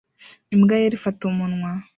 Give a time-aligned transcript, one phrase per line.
[0.53, 1.71] Imbwa yera ifata umunwa